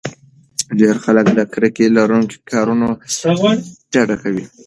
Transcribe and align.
ډېری 0.77 0.99
خلک 1.05 1.25
له 1.37 1.43
کرکې 1.53 1.85
لرونکو 1.97 2.35
کارونو 2.51 2.87
ډډه 3.93 4.15
کوي. 4.23 4.45